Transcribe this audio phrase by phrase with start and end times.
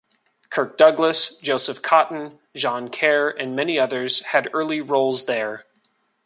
[0.49, 5.65] Kirk Douglas, Joseph Cotten, Jean Kerr, and many others had early roles there.